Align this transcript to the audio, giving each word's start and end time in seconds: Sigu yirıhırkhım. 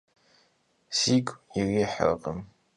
Sigu 0.99 1.33
yirıhırkhım. 1.55 2.39